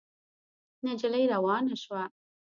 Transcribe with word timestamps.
نجلۍ 0.87 1.23
روانه 1.33 1.75
شوه. 1.83 2.03